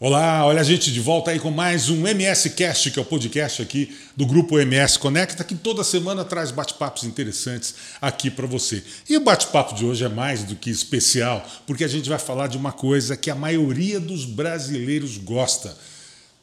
[0.00, 3.04] Olá, olha a gente de volta aí com mais um MS Cast, que é o
[3.04, 8.80] podcast aqui do grupo MS Conecta, que toda semana traz bate-papos interessantes aqui para você.
[9.08, 12.46] E o bate-papo de hoje é mais do que especial, porque a gente vai falar
[12.46, 15.76] de uma coisa que a maioria dos brasileiros gosta.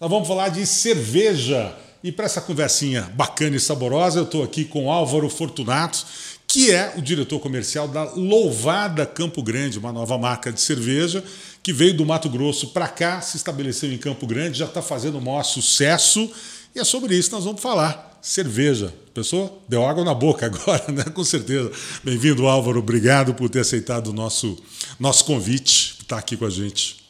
[0.02, 1.74] Nós vamos falar de cerveja.
[2.04, 6.06] E para essa conversinha bacana e saborosa, eu estou aqui com Álvaro Fortunato,
[6.46, 11.24] que é o diretor comercial da Louvada Campo Grande, uma nova marca de cerveja
[11.66, 15.18] que veio do Mato Grosso para cá, se estabeleceu em Campo Grande, já está fazendo
[15.18, 16.32] o maior sucesso.
[16.76, 18.20] E é sobre isso que nós vamos falar.
[18.22, 18.94] Cerveja.
[19.16, 21.06] Pessoa deu água na boca agora, né?
[21.06, 21.72] Com certeza.
[22.04, 22.78] Bem-vindo, Álvaro.
[22.78, 24.64] Obrigado por ter aceitado o nosso,
[25.00, 27.04] nosso convite, por estar aqui com a gente.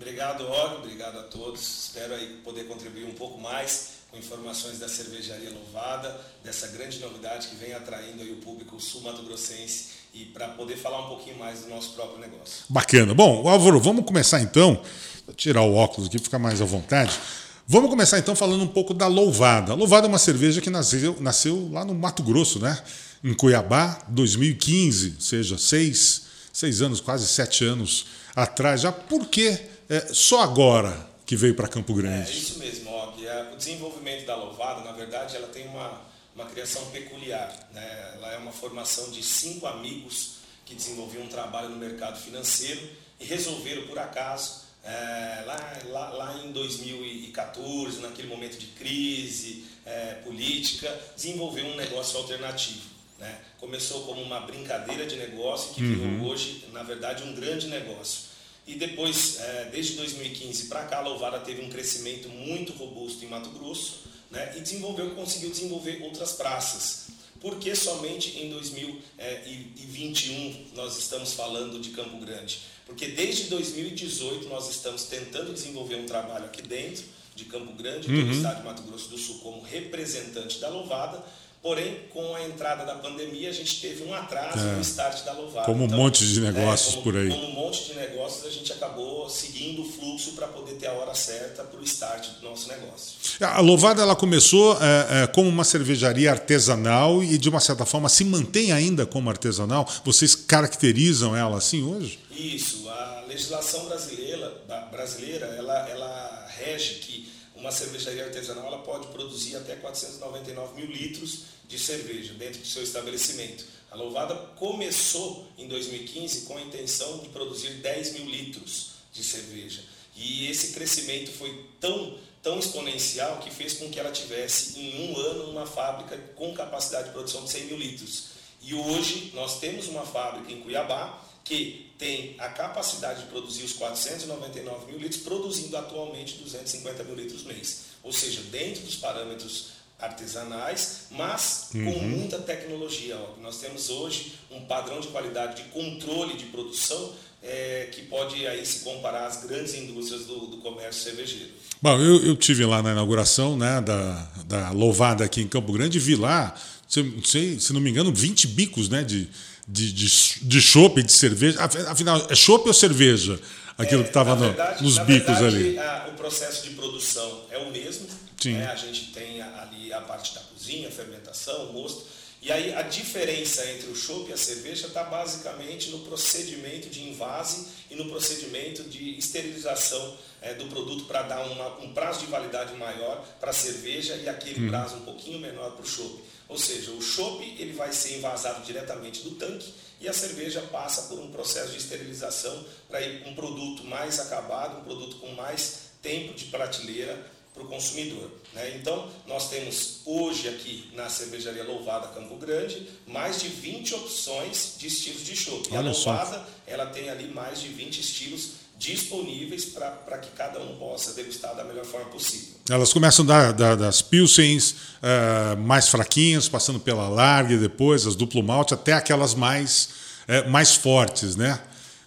[0.00, 0.78] Obrigado, Og.
[0.78, 1.88] Obrigado a todos.
[1.88, 7.48] Espero aí poder contribuir um pouco mais com informações da cervejaria Louvada, dessa grande novidade
[7.48, 11.70] que vem atraindo aí o público sul-mato-grossense e para poder falar um pouquinho mais do
[11.70, 12.64] nosso próprio negócio.
[12.68, 13.14] Bacana.
[13.14, 14.80] Bom, Álvaro, vamos começar então.
[15.26, 17.18] Vou tirar o óculos aqui, ficar mais à vontade.
[17.66, 19.72] Vamos começar então falando um pouco da Louvada.
[19.72, 22.78] A Louvada é uma cerveja que nasceu, nasceu lá no Mato Grosso, né?
[23.24, 28.80] Em Cuiabá, 2015, ou seja, seis, seis anos, quase sete anos atrás.
[28.80, 32.30] Já por que é, só agora que veio para Campo Grande?
[32.30, 33.22] É isso mesmo, Og.
[33.52, 37.52] O desenvolvimento da Louvada, na verdade, ela tem uma uma criação peculiar.
[37.72, 38.12] Né?
[38.16, 42.80] Ela é uma formação de cinco amigos que desenvolviam um trabalho no mercado financeiro
[43.20, 50.14] e resolveram, por acaso, é, lá, lá, lá, em 2014, naquele momento de crise é,
[50.24, 52.90] política, desenvolver um negócio alternativo.
[53.18, 53.40] Né?
[53.58, 56.28] Começou como uma brincadeira de negócio que virou uhum.
[56.28, 58.32] hoje, na verdade, um grande negócio.
[58.66, 63.28] E depois, é, desde 2015 para cá, a Louvada teve um crescimento muito robusto em
[63.28, 67.02] Mato Grosso né, e desenvolveu, conseguiu desenvolver outras praças.
[67.40, 72.60] Por que somente em 2021 nós estamos falando de Campo Grande?
[72.86, 77.04] Porque desde 2018 nós estamos tentando desenvolver um trabalho aqui dentro
[77.34, 78.26] de Campo Grande, uhum.
[78.26, 81.24] do estado de Mato Grosso do Sul, como representante da Louvada,
[81.62, 84.72] Porém, com a entrada da pandemia, a gente teve um atraso é.
[84.72, 85.64] no start da Louvada.
[85.64, 87.28] Como um então, monte de negócios é, como, por aí.
[87.28, 90.92] Como um monte de negócios, a gente acabou seguindo o fluxo para poder ter a
[90.94, 93.12] hora certa para o start do nosso negócio.
[93.40, 98.08] A Louvada ela começou é, é, como uma cervejaria artesanal e, de uma certa forma,
[98.08, 99.88] se mantém ainda como artesanal.
[100.04, 102.18] Vocês caracterizam ela assim hoje?
[102.32, 102.88] Isso.
[102.88, 104.52] A legislação brasileira,
[104.90, 107.30] brasileira ela, ela rege que
[107.62, 112.82] uma cervejaria artesanal ela pode produzir até 499 mil litros de cerveja dentro do seu
[112.82, 113.64] estabelecimento.
[113.88, 119.80] A Louvada começou em 2015 com a intenção de produzir 10 mil litros de cerveja.
[120.16, 125.16] E esse crescimento foi tão, tão exponencial que fez com que ela tivesse em um
[125.16, 128.24] ano uma fábrica com capacidade de produção de 100 mil litros.
[128.60, 133.72] E hoje nós temos uma fábrica em Cuiabá que tem a capacidade de produzir os
[133.74, 137.82] 499 mil litros, produzindo atualmente 250 mil litros mês.
[138.02, 141.92] Ou seja, dentro dos parâmetros artesanais, mas uhum.
[141.92, 143.16] com muita tecnologia.
[143.40, 147.12] Nós temos hoje um padrão de qualidade de controle de produção
[147.42, 151.50] é, que pode aí se comparar às grandes indústrias do, do comércio cervejeiro.
[151.80, 155.98] Bom, eu, eu tive lá na inauguração né, da, da Louvada aqui em Campo Grande
[155.98, 156.54] e vi lá,
[156.88, 159.28] se, se, se não me engano, 20 bicos né, de,
[159.66, 160.06] de, de,
[160.42, 161.58] de chopp e de cerveja.
[161.88, 163.38] Afinal, é chopp ou cerveja?
[163.78, 165.78] Aquilo é, que estava no, nos bicos verdade, ali.
[165.78, 168.06] A, o processo de produção é o mesmo.
[168.44, 168.66] Né?
[168.66, 172.04] A gente tem ali a parte da cozinha, fermentação, o mosto.
[172.42, 177.08] E aí a diferença entre o chopp e a cerveja está basicamente no procedimento de
[177.08, 182.26] invase e no procedimento de esterilização é, do produto para dar uma, um prazo de
[182.26, 184.68] validade maior para a cerveja e aquele hum.
[184.70, 186.20] prazo um pouquinho menor para o chopp.
[186.52, 191.08] Ou seja, o chopp ele vai ser envasado diretamente do tanque e a cerveja passa
[191.08, 195.92] por um processo de esterilização para ir um produto mais acabado, um produto com mais
[196.02, 197.24] tempo de prateleira
[197.54, 198.30] para o consumidor.
[198.52, 198.76] Né?
[198.76, 204.88] Então, nós temos hoje aqui na cervejaria Louvada Campo Grande mais de 20 opções de
[204.88, 205.72] estilos de chopp.
[205.72, 206.46] E a Louvada só.
[206.66, 211.62] ela tem ali mais de 20 estilos disponíveis para que cada um possa degustar da
[211.62, 212.56] melhor forma possível.
[212.68, 218.16] Elas começam da, da, das pilsens uh, mais fraquinhas, passando pela larga e depois as
[218.16, 219.90] duplo malte, até aquelas mais,
[220.28, 221.62] uh, mais fortes, né?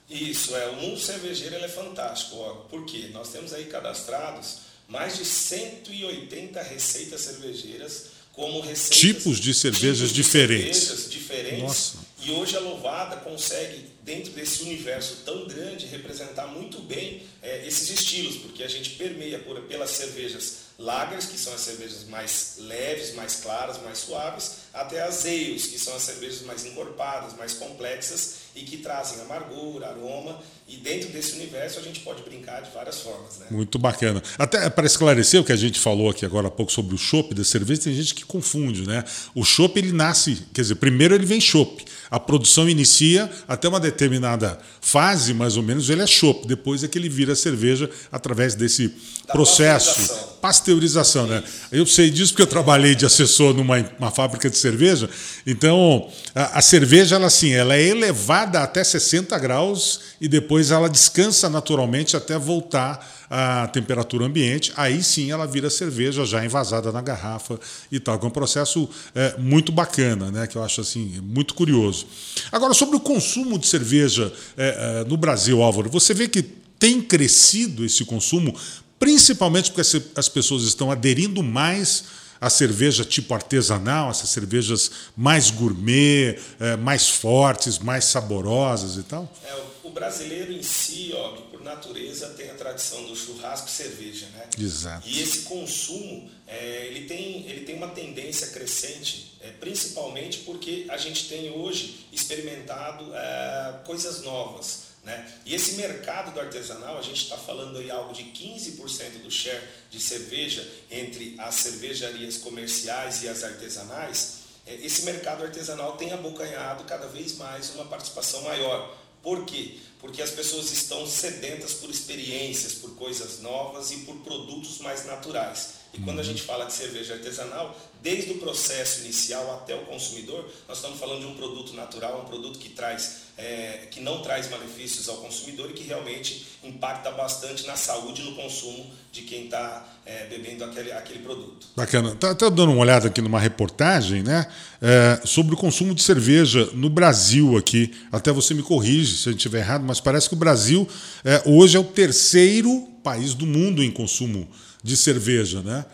[0.09, 0.67] Isso, é.
[0.67, 7.21] O mundo cervejeiro é fantástico, ó, porque nós temos aí cadastrados mais de 180 receitas
[7.21, 10.77] cervejeiras como receitas, tipos de cervejas tipos de diferentes.
[10.77, 11.61] Cervejas diferentes.
[11.61, 11.97] Nossa.
[12.25, 17.87] E hoje a Louvada consegue, dentro desse universo tão grande, representar muito bem é, esses
[17.87, 23.13] estilos, porque a gente permeia por, pelas cervejas lagers, que são as cervejas mais leves,
[23.13, 25.21] mais claras, mais suaves, até as
[25.67, 31.09] que são as cervejas mais encorpadas, mais complexas e que trazem amargor, aroma, e dentro
[31.09, 33.37] desse universo a gente pode brincar de várias formas.
[33.39, 33.47] Né?
[33.51, 34.23] Muito bacana.
[34.37, 37.35] Até para esclarecer o que a gente falou aqui agora há pouco sobre o chopp
[37.35, 39.03] da cerveja, tem gente que confunde, né?
[39.35, 41.85] O chopp ele nasce, quer dizer, primeiro ele vem chopp.
[42.09, 46.47] A produção inicia até uma determinada fase, mais ou menos, ele é chopp.
[46.47, 48.93] Depois é que ele vira cerveja através desse
[49.27, 50.35] da processo.
[50.39, 51.43] Pasteurização, pasteurização né?
[51.71, 55.09] Eu sei disso porque eu trabalhei de assessor numa fábrica de cerveja.
[55.45, 60.89] Então, a, a cerveja, ela assim, ela é elevada até 60 graus e depois ela
[60.89, 64.71] descansa naturalmente até voltar à temperatura ambiente.
[64.75, 67.59] Aí sim ela vira cerveja já envasada na garrafa
[67.91, 68.19] e tal.
[68.21, 70.47] É um processo é, muito bacana, né?
[70.47, 72.07] Que eu acho assim muito curioso.
[72.51, 76.41] Agora sobre o consumo de cerveja é, é, no Brasil, Álvaro, você vê que
[76.77, 78.55] tem crescido esse consumo,
[78.99, 86.39] principalmente porque as pessoas estão aderindo mais a cerveja tipo artesanal, essas cervejas mais gourmet,
[86.59, 89.31] é, mais fortes, mais saborosas e tal?
[89.45, 94.27] É, o brasileiro em si, ó, por natureza, tem a tradição do churrasco e cerveja,
[94.35, 94.47] né?
[94.59, 95.07] Exato.
[95.07, 100.97] E esse consumo, é, ele, tem, ele tem uma tendência crescente, é, principalmente porque a
[100.97, 104.84] gente tem hoje experimentado é, coisas novas.
[105.05, 105.31] Né?
[105.45, 109.61] E esse mercado do artesanal, a gente está falando aí algo de 15% do share
[109.91, 114.39] de cerveja entre as cervejarias comerciais e as artesanais.
[114.65, 118.97] É, esse mercado artesanal tem abocanhado cada vez mais uma participação maior.
[119.21, 119.77] Por quê?
[119.99, 125.85] Porque as pessoas estão sedentas por experiências, por coisas novas e por produtos mais naturais.
[125.93, 126.27] E quando a uhum.
[126.27, 131.21] gente fala de cerveja artesanal, desde o processo inicial até o consumidor, nós estamos falando
[131.21, 135.69] de um produto natural, um produto que traz, é, que não traz malefícios ao consumidor
[135.69, 140.63] e que realmente impacta bastante na saúde e no consumo de quem está é, bebendo
[140.63, 141.67] aquele, aquele produto.
[141.75, 142.13] Bacana.
[142.13, 144.47] Está tá dando uma olhada aqui numa reportagem, né,
[144.81, 147.93] é, sobre o consumo de cerveja no Brasil aqui.
[148.11, 150.87] Até você me corrige se eu estiver errado, mas parece que o Brasil
[151.23, 154.47] é, hoje é o terceiro país do mundo em consumo
[154.81, 155.85] de cerveja, né?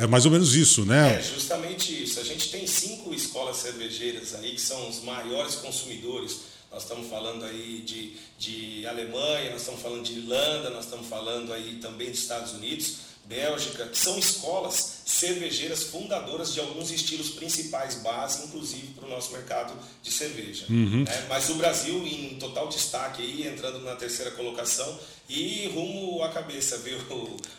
[0.00, 1.16] É mais ou menos isso, né?
[1.18, 2.20] É justamente isso.
[2.20, 6.53] A gente tem cinco escolas cervejeiras aí que são os maiores consumidores.
[6.74, 11.52] Nós estamos falando aí de, de Alemanha, nós estamos falando de Irlanda, nós estamos falando
[11.52, 12.96] aí também dos Estados Unidos.
[13.26, 19.32] Bélgica, que são escolas cervejeiras fundadoras de alguns estilos principais base, inclusive para o nosso
[19.32, 19.72] mercado
[20.02, 20.66] de cerveja.
[20.68, 21.04] Uhum.
[21.08, 26.28] É, mas o Brasil em total destaque aí, entrando na terceira colocação e rumo à
[26.28, 26.98] cabeça, viu?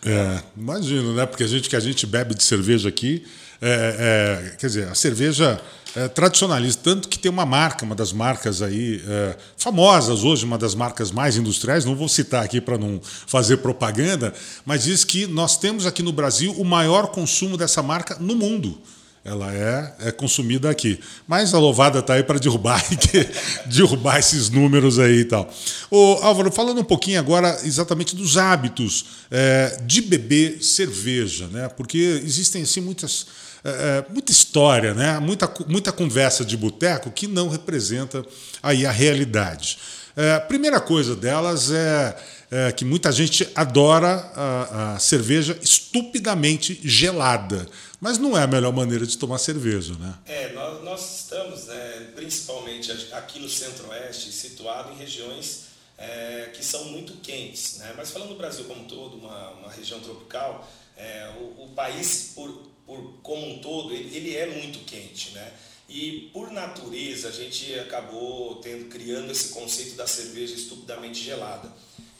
[0.06, 1.25] É, imagino, né?
[1.25, 3.25] Porque a gente que a gente bebe de cerveja aqui,
[3.59, 5.59] é, é, quer dizer, a cerveja
[5.95, 10.57] é, tradicionalista, tanto que tem uma marca, uma das marcas aí é, famosas hoje, uma
[10.57, 14.33] das marcas mais industriais, não vou citar aqui para não fazer propaganda,
[14.65, 18.77] mas diz que nós temos aqui no Brasil o maior consumo dessa marca no mundo.
[19.25, 21.00] Ela é, é consumida aqui.
[21.27, 22.80] Mas a louvada está aí para derrubar,
[23.65, 25.51] derrubar esses números aí e tal.
[25.89, 31.68] Ô, Álvaro, falando um pouquinho agora exatamente dos hábitos é, de beber cerveja, né?
[31.69, 33.25] Porque existem assim muitas
[33.65, 33.69] é,
[34.07, 35.19] é, muita história, né?
[35.19, 38.23] muita, muita conversa de boteco que não representa
[38.62, 39.79] aí a realidade.
[40.15, 42.15] É, primeira coisa delas é,
[42.51, 47.67] é, que muita gente adora a, a, cerveja estupidamente gelada,
[48.00, 50.13] mas não é a melhor maneira de tomar cerveja, né?
[50.27, 55.65] É, nós, nós estamos, né, principalmente aqui no Centro-Oeste, situado em regiões
[55.98, 57.93] é, que são muito quentes, né?
[57.98, 62.75] Mas falando do Brasil como todo, uma, uma região tropical, é, o, o, país por
[62.86, 65.54] por como um todo, ele, ele é muito quente, né?
[65.88, 71.72] E por natureza a gente acabou tendo criando esse conceito da cerveja estupidamente gelada.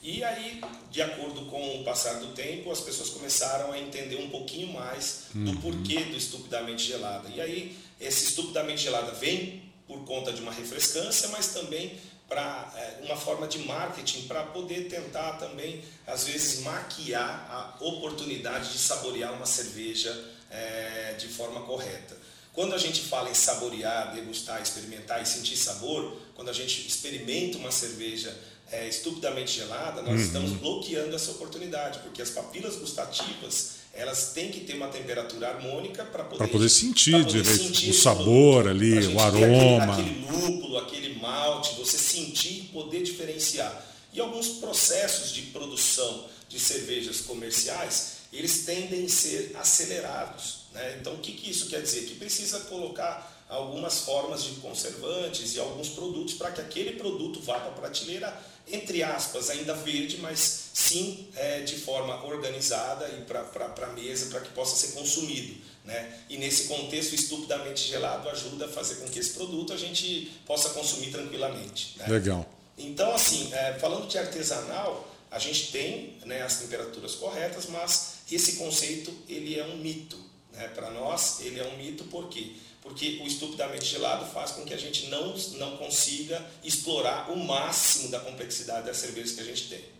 [0.02, 4.30] E aí, de acordo com o passar do tempo, as pessoas começaram a entender um
[4.30, 5.58] pouquinho mais do uhum.
[5.58, 7.28] porquê do estupidamente gelada.
[7.30, 13.06] E aí, esse estupidamente gelada vem por conta de uma refrescância, mas também para é,
[13.06, 19.34] uma forma de marketing para poder tentar também às vezes maquiar a oportunidade de saborear
[19.34, 22.18] uma cerveja é, de forma correta.
[22.54, 27.58] Quando a gente fala em saborear, degustar, experimentar e sentir sabor, quando a gente experimenta
[27.58, 28.34] uma cerveja
[28.72, 30.26] é, estupidamente gelada, nós uhum.
[30.26, 36.04] estamos bloqueando essa oportunidade, porque as papilas gustativas elas têm que ter uma temperatura harmônica
[36.04, 39.94] para poder, poder sentir poder sentir o sabor ali, o aroma.
[39.94, 43.86] Aquele, aquele lúpulo, aquele malte, você sentir e poder diferenciar.
[44.14, 50.66] E alguns processos de produção de cervejas comerciais, eles tendem a ser acelerados.
[50.74, 50.98] Né?
[51.00, 52.06] Então, o que, que isso quer dizer?
[52.06, 57.60] Que precisa colocar algumas formas de conservantes e alguns produtos para que aquele produto vá
[57.60, 58.36] para a prateleira,
[58.68, 64.42] entre aspas, ainda verde, mas sim é, de forma organizada e para a mesa, para
[64.42, 65.56] que possa ser consumido.
[65.86, 66.20] Né?
[66.28, 70.70] E nesse contexto, estupidamente gelado ajuda a fazer com que esse produto a gente possa
[70.70, 71.96] consumir tranquilamente.
[72.00, 72.08] Né?
[72.08, 72.50] Legal.
[72.78, 78.54] Então, assim, é, falando de artesanal, a gente tem né, as temperaturas corretas, mas esse
[78.54, 80.18] conceito ele é um mito.
[80.52, 80.68] Né?
[80.70, 82.54] Para nós, ele é um mito por quê?
[82.82, 88.10] Porque o estupidamente gelado faz com que a gente não, não consiga explorar o máximo
[88.10, 89.95] da complexidade das cervejas que a gente tem.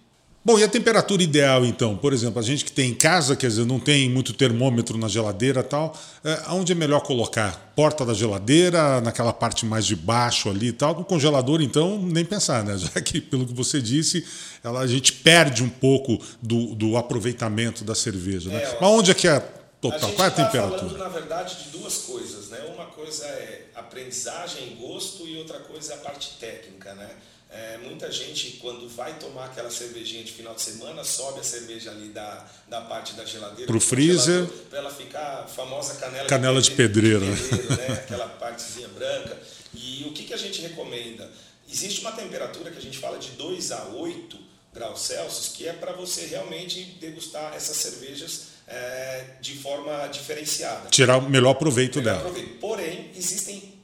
[0.46, 1.98] Bom, e a temperatura ideal, então?
[1.98, 5.08] Por exemplo, a gente que tem em casa, quer dizer, não tem muito termômetro na
[5.08, 7.74] geladeira tal, é, onde é melhor colocar?
[7.76, 10.94] Porta da geladeira, naquela parte mais de baixo ali e tal.
[10.94, 12.78] No congelador, então, nem pensar, né?
[12.78, 14.24] Já que, pelo que você disse,
[14.64, 18.52] ela, a gente perde um pouco do, do aproveitamento da cerveja.
[18.52, 18.62] Né?
[18.62, 19.40] É, Mas onde é que é
[19.82, 20.12] total?
[20.12, 20.78] Qual é a tá temperatura?
[20.78, 22.60] falando, na verdade, de duas coisas, né?
[22.72, 27.10] Uma coisa é aprendizagem, gosto, e outra coisa é a parte técnica, né?
[27.56, 31.90] É, muita gente, quando vai tomar aquela cervejinha de final de semana, sobe a cerveja
[31.90, 33.66] ali da, da parte da geladeira.
[33.66, 34.46] Para o freezer.
[34.70, 37.26] Para ela ficar a famosa canela, canela de pedreiro.
[37.34, 37.94] De pedreiro né?
[37.94, 39.38] Aquela partezinha branca.
[39.74, 41.32] E o que, que a gente recomenda?
[41.72, 44.38] Existe uma temperatura que a gente fala de 2 a 8
[44.74, 50.90] graus Celsius, que é para você realmente degustar essas cervejas é, de forma diferenciada.
[50.90, 52.30] Tirar o melhor proveito melhor dela.
[52.30, 52.60] Proveito.
[52.60, 53.75] Porém, existem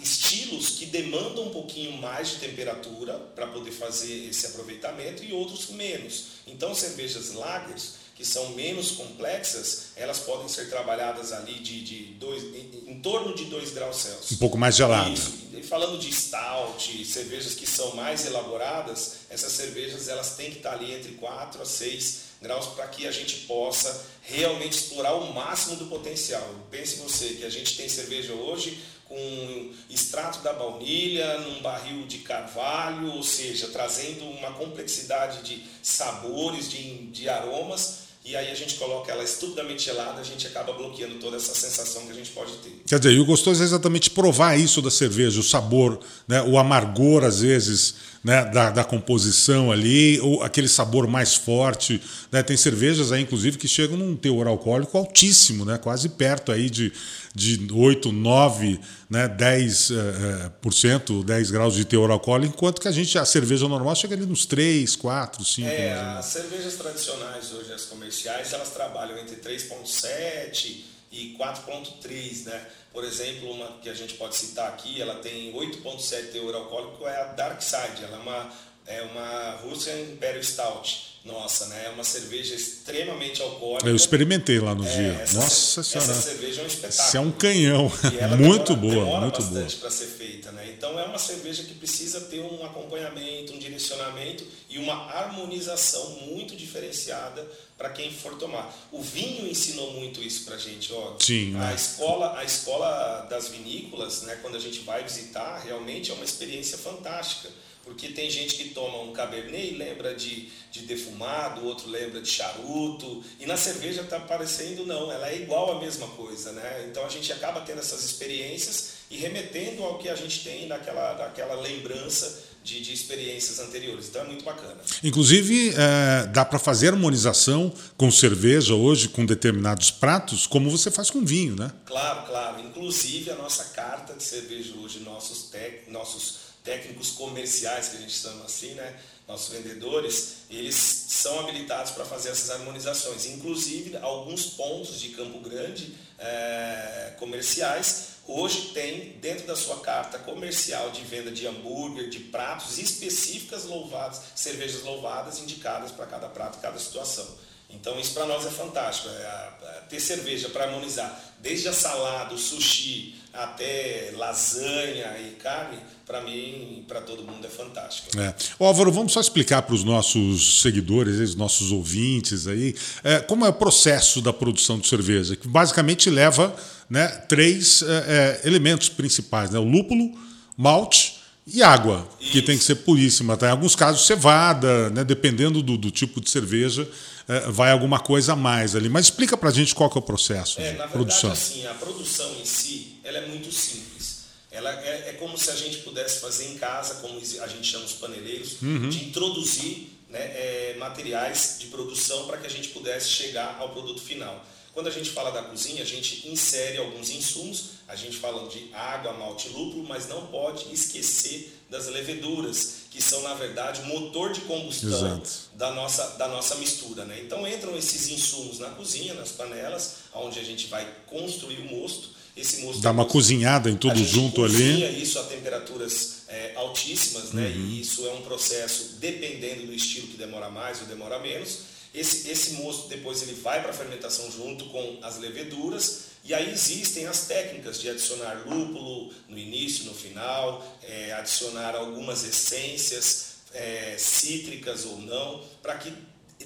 [0.00, 5.70] estilos que demandam um pouquinho mais de temperatura para poder fazer esse aproveitamento e outros
[5.70, 6.24] menos.
[6.46, 12.42] Então, cervejas lagers, que são menos complexas, elas podem ser trabalhadas ali de, de dois,
[12.42, 14.32] em, em torno de 2 graus Celsius.
[14.32, 15.14] Um pouco mais gelado.
[15.54, 20.72] E, falando de stout, cervejas que são mais elaboradas, essas cervejas elas têm que estar
[20.72, 25.76] ali entre 4 a 6 graus para que a gente possa realmente explorar o máximo
[25.76, 26.42] do potencial.
[26.70, 32.18] Pense você que a gente tem cerveja hoje com extrato da baunilha num barril de
[32.18, 38.74] carvalho, ou seja, trazendo uma complexidade de sabores, de, de aromas e aí a gente
[38.74, 42.52] coloca ela estupidamente gelada, a gente acaba bloqueando toda essa sensação que a gente pode
[42.58, 42.82] ter.
[42.86, 46.58] Quer dizer, e o gostoso é exatamente provar isso da cerveja, o sabor, né, o
[46.58, 52.02] amargor às vezes né, da, da composição ali, ou aquele sabor mais forte.
[52.30, 52.42] Né?
[52.42, 56.92] Tem cervejas aí, inclusive, que chegam num teor alcoólico altíssimo, né, quase perto aí de,
[57.34, 62.88] de 8, 9, né, 10%, eh, por cento, 10 graus de teor alcoólico, enquanto que
[62.88, 65.68] a gente, a cerveja normal chega ali nos 3, 4, 5.
[65.68, 72.66] É, as cervejas tradicionais hoje, as comerciais, elas trabalham entre 3,7 e 4,3, né?
[72.92, 77.22] Por exemplo, uma que a gente pode citar aqui, ela tem 8,7 teor alcoólico, é
[77.22, 78.02] a Dark Side.
[78.02, 78.52] Ela é uma,
[78.86, 81.17] é uma Russian Imperial Stout.
[81.28, 81.84] Nossa, né?
[81.86, 83.86] É uma cerveja extremamente alcoólica.
[83.86, 85.12] Eu experimentei lá no é, dia.
[85.22, 86.10] Essa, Nossa Senhora.
[86.10, 87.08] Essa cerveja é um espetáculo.
[87.08, 87.92] Isso é um canhão.
[88.38, 90.74] muito demora, boa, demora muito bastante para ser feita, né?
[90.76, 96.56] Então é uma cerveja que precisa ter um acompanhamento, um direcionamento e uma harmonização muito
[96.56, 98.74] diferenciada para quem for tomar.
[98.90, 101.16] O vinho ensinou muito isso para a gente, ó.
[101.18, 101.54] Sim.
[101.56, 101.74] A né?
[101.74, 104.38] escola, a escola das vinícolas, né?
[104.40, 107.50] Quando a gente vai visitar, realmente é uma experiência fantástica
[107.88, 112.28] porque tem gente que toma um cabernet e lembra de, de defumado, outro lembra de
[112.28, 116.86] charuto, e na cerveja está parecendo não, ela é igual a mesma coisa, né?
[116.88, 121.14] Então a gente acaba tendo essas experiências e remetendo ao que a gente tem daquela,
[121.14, 124.08] daquela lembrança de, de, experiências anteriores.
[124.08, 124.76] Então é muito bacana.
[125.02, 131.10] Inclusive, é, dá para fazer harmonização com cerveja hoje, com determinados pratos, como você faz
[131.10, 131.72] com vinho, né?
[131.86, 132.60] Claro, claro.
[132.60, 138.12] Inclusive, a nossa carta de cerveja hoje, nossos, tec, nossos técnicos comerciais, que a gente
[138.12, 138.98] chama assim, né?
[139.28, 143.26] nossos vendedores, eles são habilitados para fazer essas harmonizações.
[143.26, 150.90] Inclusive, alguns pontos de Campo Grande é, comerciais hoje tem dentro da sua carta comercial
[150.90, 156.78] de venda de hambúrguer, de pratos específicas louvadas, cervejas louvadas indicadas para cada prato, cada
[156.78, 157.26] situação.
[157.70, 162.34] Então isso para nós é fantástico, é, é ter cerveja para harmonizar, desde a salada,
[162.34, 168.18] o sushi, até lasanha e carne, para mim para todo mundo é fantástico.
[168.18, 168.34] É.
[168.58, 173.50] Álvaro, vamos só explicar para os nossos seguidores, os nossos ouvintes aí, é, como é
[173.50, 176.56] o processo da produção de cerveja, que basicamente leva
[176.88, 180.18] né, três é, é elementos principais, né, o lúpulo,
[180.56, 181.17] malte
[181.52, 182.32] e água, Isso.
[182.32, 183.36] que tem que ser puríssima.
[183.36, 183.48] Tá?
[183.48, 185.02] Em alguns casos, cevada, né?
[185.02, 186.88] dependendo do, do tipo de cerveja,
[187.26, 188.88] é, vai alguma coisa a mais ali.
[188.88, 191.30] Mas explica para a gente qual que é o processo é, de na produção.
[191.30, 194.24] Verdade, assim, a produção em si ela é muito simples.
[194.50, 197.84] Ela é, é, como se a gente pudesse fazer em casa, como a gente chama
[197.84, 198.88] os paneleiros, uhum.
[198.88, 204.00] de introduzir né, é, materiais de produção para que a gente pudesse chegar ao produto
[204.00, 204.44] final.
[204.78, 208.72] Quando a gente fala da cozinha, a gente insere alguns insumos, a gente fala de
[208.72, 214.32] água, malte lúpulo, mas não pode esquecer das leveduras, que são, na verdade, o motor
[214.32, 215.20] de combustão
[215.54, 217.04] da nossa, da nossa mistura.
[217.04, 217.20] Né?
[217.24, 222.10] Então entram esses insumos na cozinha, nas panelas, onde a gente vai construir o mosto.
[222.36, 225.02] Esse mosto Dá uma cozinhada em tudo junto ali.
[225.02, 227.48] isso a temperaturas é, altíssimas, né?
[227.48, 227.66] Uhum.
[227.66, 232.30] e isso é um processo, dependendo do estilo, que demora mais ou demora menos esse,
[232.30, 237.06] esse mosto depois ele vai para a fermentação junto com as leveduras e aí existem
[237.06, 244.84] as técnicas de adicionar lúpulo no início, no final, é, adicionar algumas essências é, cítricas
[244.84, 245.92] ou não, para que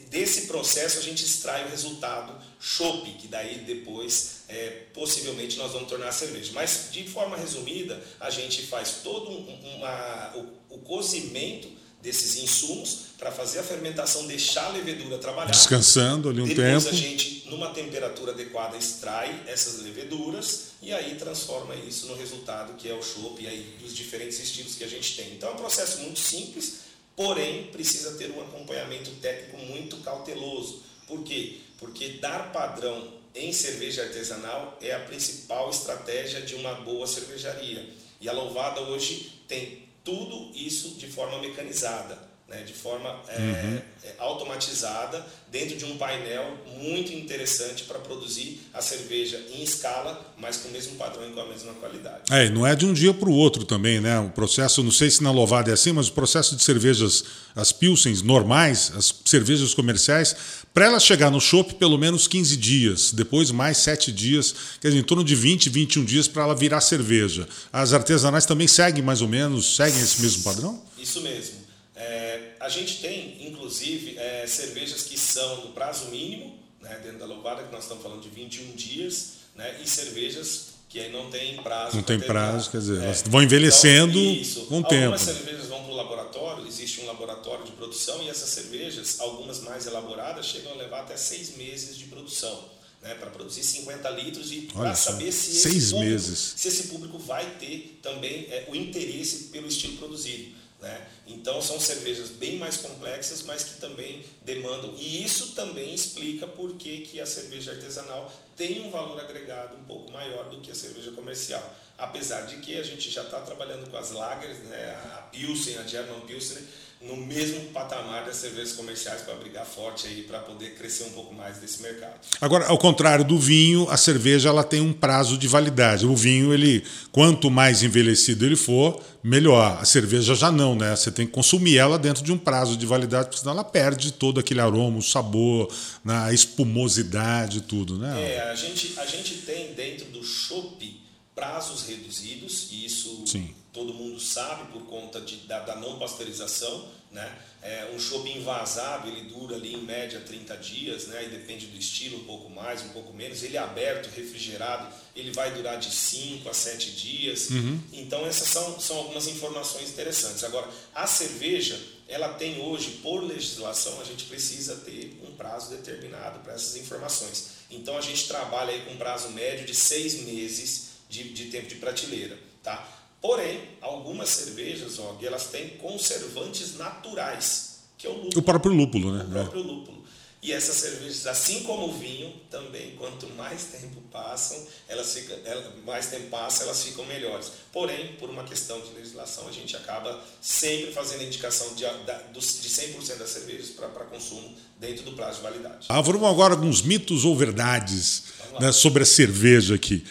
[0.09, 5.89] desse processo a gente extrai o resultado chopp, que daí depois é, possivelmente nós vamos
[5.89, 6.53] tornar cerveja.
[6.55, 11.69] Mas de forma resumida, a gente faz todo um, uma, o, o cozimento
[12.03, 15.53] desses insumos para fazer a fermentação, deixar a levedura trabalhar.
[15.53, 16.95] Descansando ali um Depois tempo.
[16.95, 22.89] a gente, numa temperatura adequada, extrai essas leveduras e aí transforma isso no resultado que
[22.89, 25.35] é o chopp e aí dos diferentes estilos que a gente tem.
[25.35, 26.81] Então é um processo muito simples,
[27.15, 30.83] porém precisa ter um acompanhamento técnico muito cauteloso.
[31.07, 31.59] Por quê?
[31.79, 37.89] Porque dar padrão em cerveja artesanal é a principal estratégia de uma boa cervejaria.
[38.21, 43.81] E a Louvada hoje tem tudo isso de forma mecanizada né, de forma é, uhum.
[44.19, 50.69] automatizada, dentro de um painel muito interessante para produzir a cerveja em escala, mas com
[50.69, 52.31] o mesmo padrão e com a mesma qualidade.
[52.31, 54.19] É, não é de um dia para o outro também, né?
[54.21, 57.25] O processo, não sei se na Louvada é assim, mas o processo de cervejas,
[57.57, 60.37] as pilsens normais, as cervejas comerciais,
[60.75, 65.01] para ela chegar no chopp, pelo menos 15 dias, depois mais 7 dias, quer dizer,
[65.01, 67.49] em torno de 20, 21 dias para ela virar cerveja.
[67.73, 70.83] As artesanais também seguem mais ou menos, seguem esse mesmo padrão?
[70.99, 71.62] Isso mesmo.
[72.03, 77.27] É, a gente tem, inclusive, é, cervejas que são no prazo mínimo, né, dentro da
[77.27, 81.57] louvada, que nós estamos falando de 21 dias, né, e cervejas que aí não tem
[81.63, 81.97] prazo.
[81.97, 83.05] Não tem prazo, quer dizer, é.
[83.05, 85.15] elas vão envelhecendo então, com o tempo.
[85.15, 89.61] Algumas cervejas vão para o laboratório, existe um laboratório de produção e essas cervejas, algumas
[89.61, 92.73] mais elaboradas, chegam a levar até seis meses de produção.
[93.01, 97.45] Né, para produzir 50 litros e para saber se esse, público, se esse público vai
[97.59, 100.55] ter também é, o interesse pelo estilo produzido.
[100.83, 101.07] Né?
[101.29, 104.93] Então são cervejas bem mais complexas, mas que também demandam.
[104.99, 109.85] E isso também explica por que, que a cerveja artesanal tem um valor agregado um
[109.85, 111.63] pouco maior do que a cerveja comercial.
[111.97, 114.91] Apesar de que a gente já está trabalhando com as lagers, né?
[115.15, 116.67] a Pilsen, a German Pilsen,
[117.05, 121.35] no mesmo patamar das cervejas comerciais para brigar forte aí para poder crescer um pouco
[121.35, 122.15] mais desse mercado.
[122.41, 126.07] Agora, ao contrário do vinho, a cerveja ela tem um prazo de validade.
[126.07, 129.79] O vinho, ele quanto mais envelhecido ele for, melhor.
[129.81, 130.95] A cerveja já não, né?
[130.95, 134.13] Você tem que consumir ela dentro de um prazo de validade, porque senão ela perde
[134.13, 136.17] todo aquele aroma, o sabor, né?
[136.17, 138.37] a espumosidade, tudo, né?
[138.37, 141.03] É, a gente a gente tem dentro do chopp
[141.35, 146.89] prazos reduzidos, e isso Sim todo mundo sabe por conta de, da, da não pasteurização.
[147.11, 147.31] Né?
[147.63, 151.25] É, um chopp invasado ele dura ali em média 30 dias, né?
[151.25, 153.43] e depende do estilo, um pouco mais, um pouco menos.
[153.43, 157.51] Ele é aberto, refrigerado, ele vai durar de 5 a 7 dias.
[157.51, 157.81] Uhum.
[157.93, 160.45] Então essas são, são algumas informações interessantes.
[160.45, 166.41] Agora, a cerveja, ela tem hoje, por legislação, a gente precisa ter um prazo determinado
[166.41, 167.63] para essas informações.
[167.71, 171.69] Então a gente trabalha aí com um prazo médio de seis meses de, de tempo
[171.69, 172.39] de prateleira.
[172.63, 173.02] Tá?
[173.23, 178.39] Porém, algumas cervejas, ó, elas têm conservantes naturais, que é o lúpulo.
[178.39, 179.25] O próprio lúpulo, né?
[179.25, 180.03] O próprio lúpulo.
[180.43, 184.59] E essas cervejas, assim como o vinho, também, quanto mais tempo passam,
[184.89, 185.39] elas ficam,
[185.87, 187.53] mais tempo passa, elas ficam melhores.
[187.73, 193.19] Porém, por uma questão de legislação, a gente acaba sempre fazendo indicação de, de 100%
[193.19, 195.87] das cervejas para consumo dentro do prazo de validade.
[195.89, 198.25] Ah, vamos agora alguns mitos ou verdades
[198.59, 200.05] né, sobre a cerveja aqui.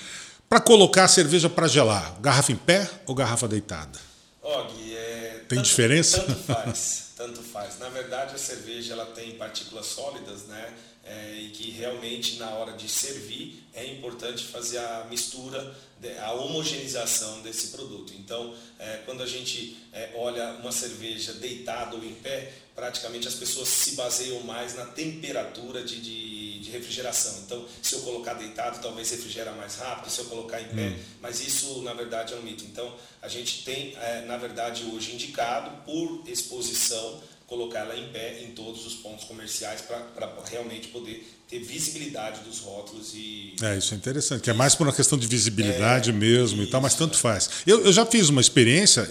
[0.51, 3.97] Para colocar a cerveja para gelar, garrafa em pé ou garrafa deitada?
[4.43, 6.19] Og, é, tem tanto, diferença?
[6.19, 7.79] Tanto faz, tanto faz.
[7.79, 10.73] Na verdade, a cerveja ela tem partículas sólidas, né?
[11.11, 15.75] É, e que realmente na hora de servir é importante fazer a mistura,
[16.23, 18.13] a homogeneização desse produto.
[18.17, 23.33] Então, é, quando a gente é, olha uma cerveja deitada ou em pé, praticamente as
[23.33, 27.41] pessoas se baseiam mais na temperatura de, de, de refrigeração.
[27.45, 30.99] Então, se eu colocar deitado, talvez refrigera mais rápido, se eu colocar em pé, hum.
[31.21, 32.63] mas isso na verdade é um mito.
[32.63, 37.21] Então, a gente tem, é, na verdade, hoje indicado por exposição
[37.51, 42.59] colocar ela em pé em todos os pontos comerciais para realmente poder ter visibilidade dos
[42.59, 46.13] rótulos e é isso é interessante que é mais por uma questão de visibilidade é,
[46.13, 47.49] mesmo isso, e tal mas tanto faz.
[47.67, 49.05] Eu, eu já fiz uma experiência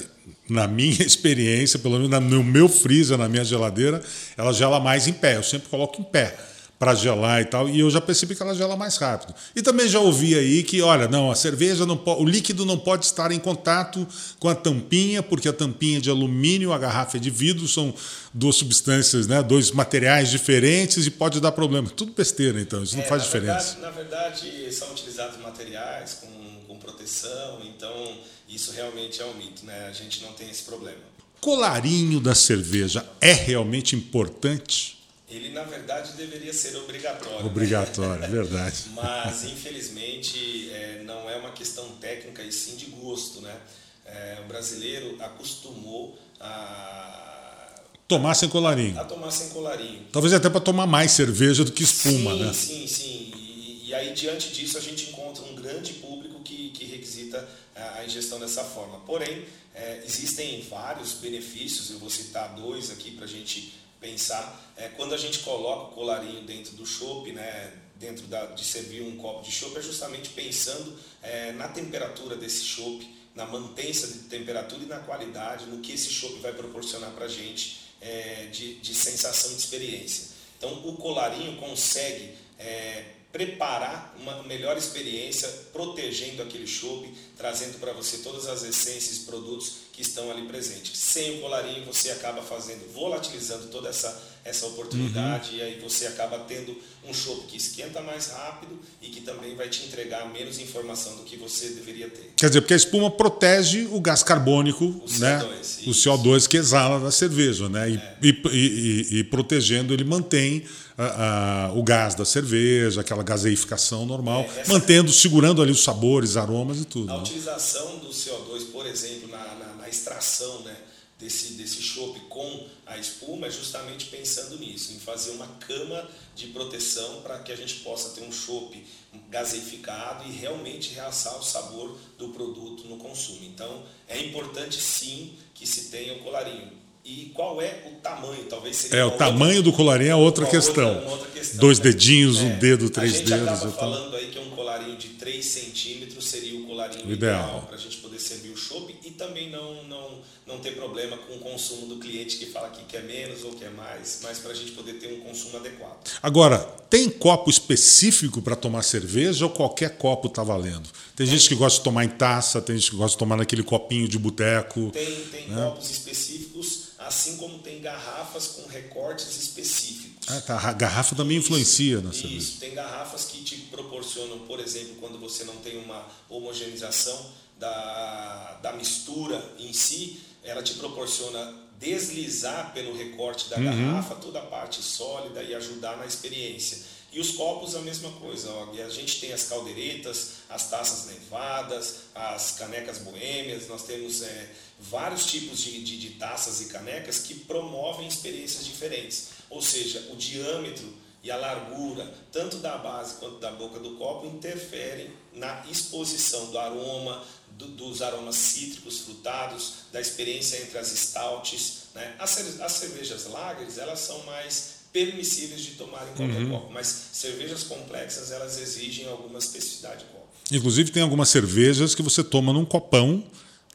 [0.49, 4.03] na minha experiência pelo menos no meu freezer na minha geladeira
[4.39, 6.35] ela gela mais em pé eu sempre coloco em pé
[6.81, 7.69] para gelar e tal.
[7.69, 9.35] E eu já percebi que ela gela mais rápido.
[9.55, 13.05] E também já ouvi aí que, olha, não, a cerveja não o líquido não pode
[13.05, 17.21] estar em contato com a tampinha, porque a tampinha é de alumínio, a garrafa é
[17.21, 17.95] de vidro, são
[18.33, 21.87] duas substâncias, né, dois materiais diferentes e pode dar problema.
[21.91, 23.75] Tudo besteira, então, isso não É, faz na diferença.
[23.75, 28.17] Verdade, na verdade, são utilizados materiais com, com proteção, então
[28.49, 29.87] isso realmente é um mito, né?
[29.87, 30.97] A gente não tem esse problema.
[31.43, 35.00] Colarinho da cerveja é realmente importante?
[35.31, 37.39] Ele, na verdade, deveria ser obrigatório.
[37.39, 37.45] né?
[37.47, 38.85] Obrigatório, é verdade.
[38.95, 43.57] Mas, infelizmente, é, não é uma questão técnica e sim de gosto, né?
[44.05, 48.99] É, o brasileiro acostumou a, Tomar sem colarinho.
[48.99, 50.05] a tomar sem colarinho.
[50.11, 52.53] Talvez até para tomar mais cerveja do que espuma, sim, né?
[52.53, 53.33] Sim, sim.
[53.37, 57.99] E, e aí, diante disso, a gente encontra um grande público que, que requisita a,
[58.01, 58.99] a ingestão dessa forma.
[59.07, 59.45] Porém,
[59.77, 64.73] é, existem vários benefícios, eu vou citar dois aqui para a gente pensar.
[64.77, 69.03] É, quando a gente coloca o colarinho dentro do chopp, né, dentro da, de servir
[69.03, 74.21] um copo de chopp, é justamente pensando é, na temperatura desse chopp, na mantença de
[74.21, 78.77] temperatura e na qualidade, no que esse chopp vai proporcionar para a gente é, de,
[78.77, 80.31] de sensação de experiência.
[80.57, 88.19] Então, o colarinho consegue é, preparar uma melhor experiência, protegendo aquele chopp, trazendo para você
[88.19, 90.99] todas as essências e produtos que estão ali presentes.
[90.99, 96.39] Sem o colarinho, você acaba fazendo, volatilizando toda essa, essa oportunidade, e aí você acaba
[96.41, 96.77] tendo
[97.09, 101.23] um chopp que esquenta mais rápido e que também vai te entregar menos informação do
[101.25, 102.33] que você deveria ter.
[102.37, 105.39] Quer dizer, porque a espuma protege o gás carbônico, O né?
[105.41, 106.09] CO2, o isso.
[106.11, 107.91] CO2 que exala da cerveja, né?
[107.91, 110.65] E, e- e- e protegendo, ele mantém
[111.03, 115.83] ah, ah, o gás da cerveja, aquela gaseificação normal, É, essa- mantendo, segurando ali os
[115.83, 117.11] sabores, aromas e tudo.
[117.11, 117.21] A né?
[117.23, 120.77] utilização do CO2, por exemplo, na, na- na extração né,
[121.21, 126.47] desse, desse chopp com a espuma é justamente pensando nisso, em fazer uma cama de
[126.49, 128.83] proteção para que a gente possa ter um chopp
[129.29, 133.41] gaseificado e realmente realçar o sabor do produto no consumo.
[133.45, 136.81] Então, é importante sim que se tenha o colarinho.
[137.03, 138.45] E qual é o tamanho?
[138.45, 140.95] Talvez seria É, o tamanho do colarinho é outra questão.
[140.97, 141.85] outra- outra questão, Dois né?
[141.85, 143.49] dedinhos, um É, dedo, três a gente dedos.
[143.49, 147.43] acaba falando aí que um colarinho de 3 centímetros seria o colarinho O ideal.
[147.49, 150.10] ideal, para a gente poder servir o chopp e também não, não,
[150.51, 153.71] não ter problema com o consumo do cliente que fala que quer menos ou quer
[153.71, 156.11] mais, mas para a gente poder ter um consumo adequado.
[156.23, 156.59] Agora,
[156.89, 160.89] tem copo específico para tomar cerveja ou qualquer copo está valendo?
[161.15, 163.63] Tem gente que gosta de tomar em taça, tem gente que gosta de tomar naquele
[163.63, 164.91] copinho de boteco.
[164.91, 170.29] Tem, tem copos específicos, assim como tem garrafas com recortes específicos.
[170.29, 170.69] Ah, tá.
[170.69, 172.37] A garrafa também influencia na cerveja.
[172.37, 177.27] Isso, tem garrafas que te proporcionam, por exemplo, quando você não tem uma homogeneização
[177.59, 184.47] da, da mistura em si, ela te proporciona deslizar pelo recorte da garrafa toda a
[184.47, 186.79] parte sólida e ajudar na experiência.
[187.13, 188.53] E os copos a mesma coisa.
[188.53, 194.51] Ó, a gente tem as caldeiretas, as taças nevadas, as canecas boêmias, nós temos é,
[194.79, 199.31] vários tipos de, de, de taças e canecas que promovem experiências diferentes.
[199.49, 204.27] Ou seja, o diâmetro e a largura, tanto da base quanto da boca do copo,
[204.27, 207.23] interferem na exposição do aroma,
[207.59, 211.81] do- dos aromas cítricos, frutados, da experiência entre as stouts.
[211.95, 212.15] Né?
[212.19, 217.63] As, as cervejas lagers, elas são mais permissíveis de tomar em qualquer copo, mas cervejas
[217.63, 220.27] complexas, elas exigem alguma especificidade de copo.
[220.51, 223.23] Inclusive, tem algumas cervejas que você toma num copão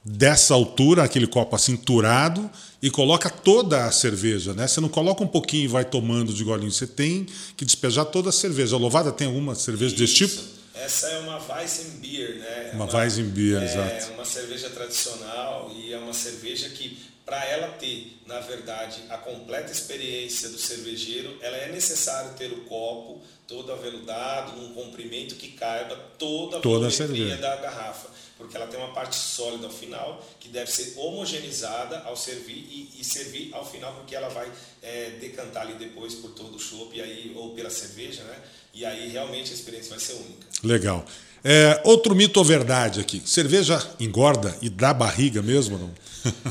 [0.04, 2.50] dessa altura, aquele copo acinturado,
[2.82, 4.68] e coloca toda a cerveja, né?
[4.68, 7.26] Você não coloca um pouquinho e vai tomando de golinho, você tem
[7.58, 8.76] que despejar toda a cerveja.
[8.76, 10.28] A Louvada tem alguma cerveja desse Isso.
[10.38, 10.56] tipo?
[10.76, 12.72] Essa é uma Weissenbier, né?
[12.74, 14.12] Uma Weizenbier, é, exato.
[14.12, 19.18] É uma cerveja tradicional e é uma cerveja que, para ela ter, na verdade, a
[19.18, 25.50] completa experiência do cervejeiro, ela é necessário ter o copo todo aveludado, num comprimento que
[25.50, 27.38] caiba toda a Toda a cerveja.
[27.38, 32.18] da garrafa, porque ela tem uma parte sólida ao final que deve ser homogeneizada ao
[32.18, 36.56] servir e, e servir ao final porque ela vai é, decantar ali depois por todo
[36.56, 38.38] o chopp e aí ou pela cerveja, né?
[38.74, 40.48] E aí realmente a experiência vai ser única.
[40.64, 41.06] Legal.
[41.44, 43.22] É, outro mito ou verdade aqui.
[43.24, 45.78] Cerveja engorda e dá barriga mesmo?
[45.78, 45.94] Não?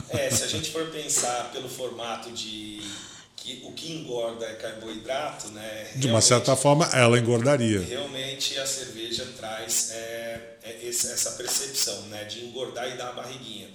[0.09, 2.81] É, se a gente for pensar pelo formato de
[3.44, 5.92] que o que engorda é carboidrato, né?
[5.96, 7.83] De uma certa forma, ela engordaria.
[7.83, 13.68] Realmente a cerveja traz é, é, essa percepção né, de engordar e dar uma barriguinha.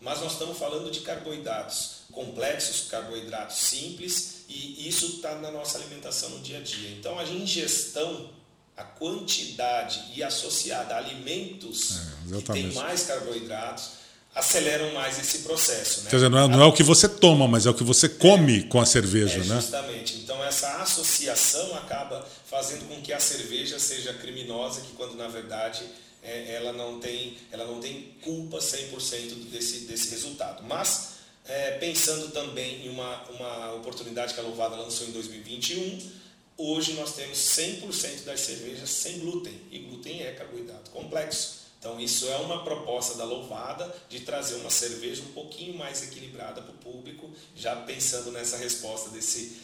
[0.00, 6.30] Mas nós estamos falando de carboidratos complexos, carboidratos simples, e isso está na nossa alimentação
[6.30, 6.90] no dia a dia.
[6.92, 8.30] Então a ingestão,
[8.76, 12.74] a quantidade e associada a alimentos É, que têm exatamente.
[12.76, 13.97] mais carboidratos
[14.38, 16.02] aceleram mais esse processo.
[16.02, 16.10] Né?
[16.10, 18.08] Quer dizer, não é, não é o que você toma, mas é o que você
[18.08, 19.56] come com a cerveja, É, né?
[19.56, 20.16] Justamente.
[20.18, 25.82] Então, essa associação acaba fazendo com que a cerveja seja criminosa, que quando na verdade
[26.22, 30.62] é, ela, não tem, ela não tem culpa 100% desse, desse resultado.
[30.64, 31.14] Mas,
[31.46, 36.10] é, pensando também em uma, uma oportunidade que a Louvada lançou em 2021,
[36.56, 41.67] hoje nós temos 100% das cervejas sem glúten, e glúten é carboidrato complexo.
[41.78, 46.60] Então, isso é uma proposta da Louvada de trazer uma cerveja um pouquinho mais equilibrada
[46.60, 49.58] para o público, já pensando nessa resposta desse,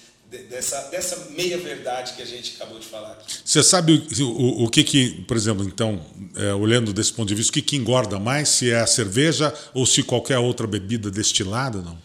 [0.49, 3.35] dessa, dessa meia verdade que a gente acabou de falar aqui.
[3.45, 6.05] Você sabe o, o, o que, que, por exemplo, então,
[6.37, 9.53] é, olhando desse ponto de vista, o que, que engorda mais, se é a cerveja
[9.73, 11.99] ou se qualquer outra bebida destilada, não?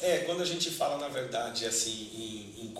[0.00, 2.10] É, quando a gente fala, na verdade, assim,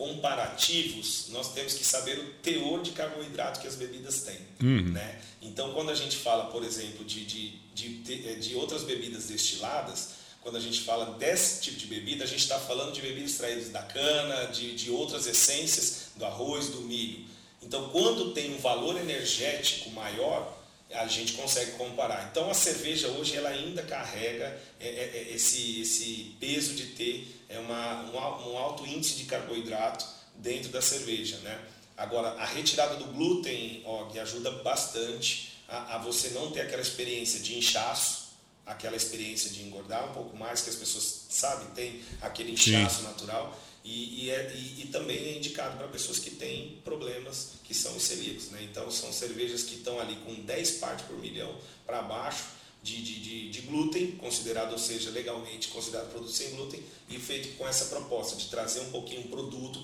[0.03, 4.39] comparativos, nós temos que saber o teor de carboidrato que as bebidas têm.
[4.61, 4.91] Uhum.
[4.91, 5.21] Né?
[5.41, 10.57] Então, quando a gente fala, por exemplo, de, de, de, de outras bebidas destiladas, quando
[10.57, 13.83] a gente fala desse tipo de bebida, a gente está falando de bebidas extraídas da
[13.83, 17.25] cana, de, de outras essências, do arroz, do milho.
[17.63, 20.59] Então, quando tem um valor energético maior,
[20.91, 22.29] a gente consegue comparar.
[22.33, 27.59] Então, a cerveja hoje ela ainda carrega é, é esse, esse peso de ter é
[27.59, 30.05] uma, um, alto índice de carboidrato
[30.37, 31.37] dentro da cerveja.
[31.39, 31.61] Né?
[31.97, 37.41] Agora, a retirada do glúten Og, ajuda bastante a, a você não ter aquela experiência
[37.41, 38.33] de inchaço,
[38.65, 43.05] aquela experiência de engordar um pouco mais, que as pessoas sabem, tem aquele inchaço Sim.
[43.05, 43.59] natural.
[43.85, 47.97] E, e, é, e, e, também é indicado para pessoas que têm problemas que são
[47.97, 48.51] os celíacos.
[48.51, 48.63] Né?
[48.63, 51.53] Então, são cervejas que estão ali com 10 partes por milhão
[51.85, 52.45] para baixo
[52.83, 57.57] de, de, de, de, glúten, considerado, ou seja, legalmente considerado produto sem glúten, e feito
[57.57, 59.79] com essa proposta de trazer um pouquinho um produto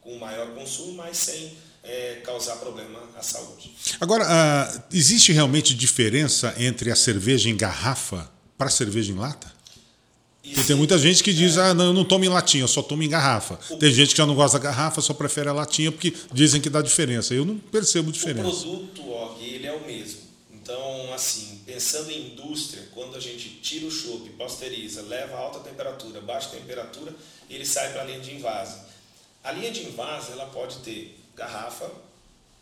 [0.00, 3.72] com maior consumo, mas sem é, causar problema à saúde.
[4.00, 9.58] Agora, uh, existe realmente diferença entre a cerveja em garrafa para a cerveja em lata?
[10.42, 11.60] Porque tem muita gente que diz, é.
[11.60, 13.58] ah, não, eu não tomo em latinha, eu só tomo em garrafa.
[13.70, 13.76] O...
[13.76, 16.70] Tem gente que já não gosta da garrafa, só prefere a latinha, porque dizem que
[16.70, 17.34] dá diferença.
[17.34, 18.48] Eu não percebo diferença.
[18.48, 20.20] O produto, Og, ele é o mesmo.
[20.52, 25.60] Então, assim, pensando em indústria, quando a gente tira o chope, pasteuriza, leva a alta
[25.60, 27.14] temperatura, baixa temperatura,
[27.48, 28.80] ele sai para a linha de invase.
[29.44, 31.88] A linha de invase, ela pode ter garrafa,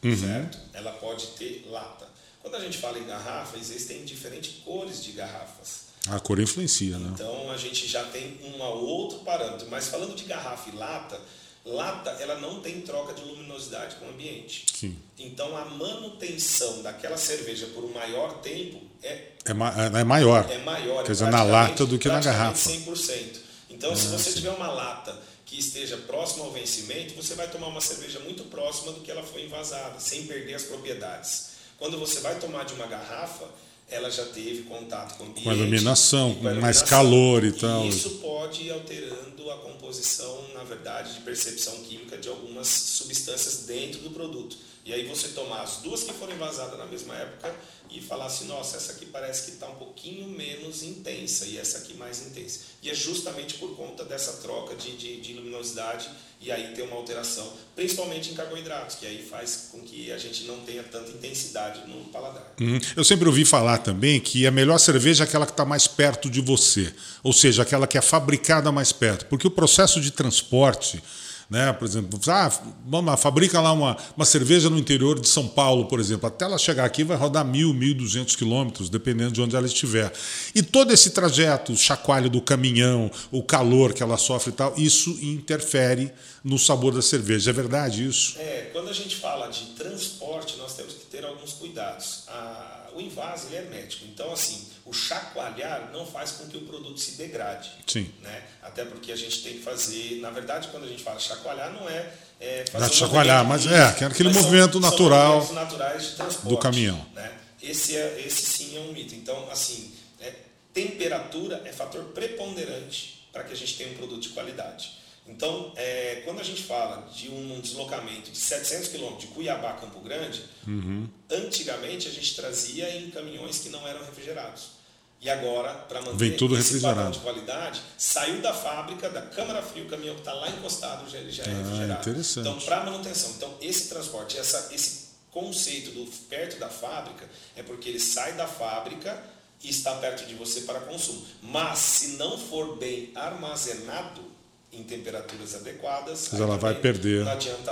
[0.04, 0.14] uhum.
[0.14, 0.58] certo?
[0.74, 2.06] Ela pode ter lata.
[2.42, 5.86] Quando a gente fala em garrafa, existem diferentes cores de garrafas.
[6.08, 7.12] A cor influencia, né?
[7.14, 9.66] Então a gente já tem um outro parâmetro.
[9.70, 11.18] Mas falando de garrafa e lata,
[11.66, 14.66] lata ela não tem troca de luminosidade com o ambiente.
[14.72, 14.96] Sim.
[15.18, 20.50] Então a manutenção daquela cerveja por um maior tempo é, é, ma é maior.
[20.50, 21.04] É maior.
[21.04, 22.70] Quer dizer, na lata do que na garrafa.
[22.70, 23.46] 100%.
[23.70, 24.36] Então, é, se você sim.
[24.36, 28.92] tiver uma lata que esteja próximo ao vencimento, você vai tomar uma cerveja muito próxima
[28.92, 31.50] do que ela foi envasada, sem perder as propriedades.
[31.78, 33.44] Quando você vai tomar de uma garrafa,
[33.88, 37.84] ela já teve contato com ambiente, com a iluminação, com, iluminação, mais calor e tal.
[37.84, 43.66] E isso pode ir alterando a composição, na verdade, de percepção química de algumas substâncias
[43.66, 44.56] dentro do produto.
[44.86, 47.52] E aí você tomar as duas que foram envasadas na mesma época
[47.90, 51.78] e falar assim, nossa, essa aqui parece que está um pouquinho menos intensa e essa
[51.78, 52.60] aqui mais intensa.
[52.80, 56.08] E é justamente por conta dessa troca de, de, de luminosidade
[56.40, 60.44] e aí ter uma alteração, principalmente em carboidratos, que aí faz com que a gente
[60.44, 62.54] não tenha tanta intensidade no paladar.
[62.60, 62.78] Uhum.
[62.94, 66.30] Eu sempre ouvi falar também que a melhor cerveja é aquela que está mais perto
[66.30, 66.94] de você,
[67.24, 71.02] ou seja, aquela que é fabricada mais perto, porque o processo de transporte
[71.48, 71.72] né?
[71.72, 72.50] Por exemplo, ah,
[72.86, 76.26] vamos lá, fabrica lá uma, uma cerveja no interior de São Paulo, por exemplo.
[76.26, 80.12] Até ela chegar aqui vai rodar mil, mil duzentos quilômetros, dependendo de onde ela estiver.
[80.54, 84.74] E todo esse trajeto, o chacoalho do caminhão, o calor que ela sofre e tal,
[84.76, 86.12] isso interfere
[86.46, 87.50] no sabor da cerveja.
[87.50, 88.38] É verdade isso?
[88.38, 92.22] É, quando a gente fala de transporte, nós temos que ter alguns cuidados.
[92.28, 96.60] A, o invase ele é hermético, então assim o chacoalhar não faz com que o
[96.60, 97.72] produto se degrade.
[97.84, 98.08] Sim.
[98.22, 98.44] Né?
[98.62, 101.88] Até porque a gente tem que fazer, na verdade, quando a gente fala chacoalhar, não
[101.88, 106.10] é, é fazer não um chacoalhar, mas é aquele movimento são, natural são naturais de
[106.12, 107.04] transporte, do caminhão.
[107.12, 107.32] Né?
[107.60, 109.16] Esse, é, esse sim é um mito.
[109.16, 110.32] Então, assim, é,
[110.72, 115.05] temperatura é fator preponderante para que a gente tenha um produto de qualidade.
[115.28, 119.74] Então, é, quando a gente fala de um deslocamento de 700 quilômetros de Cuiabá a
[119.74, 121.08] Campo Grande, uhum.
[121.30, 124.76] antigamente a gente trazia em caminhões que não eram refrigerados.
[125.20, 129.62] E agora, para manter Vem tudo esse padrão de qualidade, saiu da fábrica, da câmara
[129.62, 132.10] fria, o caminhão que está lá encostado já, já é ah, refrigerado.
[132.10, 132.48] Interessante.
[132.48, 133.30] Então, para manutenção.
[133.36, 138.46] Então, esse transporte, essa, esse conceito do perto da fábrica, é porque ele sai da
[138.46, 139.20] fábrica
[139.64, 141.24] e está perto de você para consumo.
[141.42, 144.35] Mas, se não for bem armazenado
[144.72, 147.24] em temperaturas adequadas, Mas ela vai perder